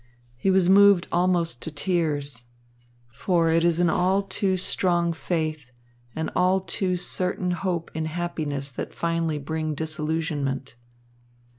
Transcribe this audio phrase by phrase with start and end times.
[0.35, 2.45] He was moved almost to tears.
[3.07, 5.69] For it is an all too strong faith,
[6.15, 10.73] an all too certain hope in happiness that finally bring disillusionment.